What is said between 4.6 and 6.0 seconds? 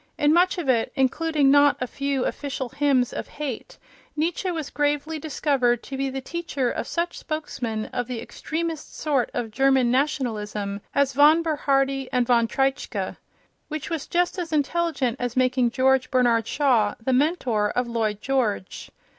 gravely discovered to